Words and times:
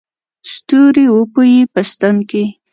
ستوري 0.53 1.05
وپېي 1.17 1.61
په 1.73 1.81
ستن 1.91 2.15
کې 2.29 2.43